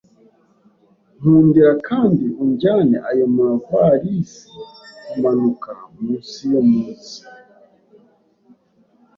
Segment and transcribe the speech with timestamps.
[1.17, 4.45] Nkundira kandi ujyane ayo mavalisi
[5.07, 7.17] kumanuka munsi yo munsi.